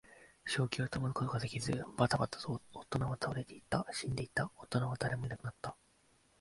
[0.47, 3.85] 正気を保つことができず、ばたばたと大人は倒れていった。
[3.91, 4.49] 死んでいった。
[4.57, 5.75] 大人は誰もいなくなった。